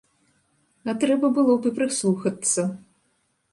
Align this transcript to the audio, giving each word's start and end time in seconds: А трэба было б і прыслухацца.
А 0.93 0.95
трэба 1.03 1.29
было 1.37 1.53
б 1.65 1.73
і 1.73 1.75
прыслухацца. 1.77 2.61